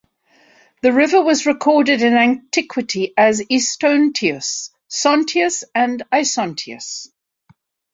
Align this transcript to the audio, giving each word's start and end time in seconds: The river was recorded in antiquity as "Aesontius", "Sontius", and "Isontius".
The 0.81 0.93
river 0.93 1.21
was 1.21 1.45
recorded 1.45 2.01
in 2.01 2.15
antiquity 2.15 3.13
as 3.15 3.39
"Aesontius", 3.39 4.71
"Sontius", 4.87 5.63
and 5.75 6.01
"Isontius". 6.11 7.11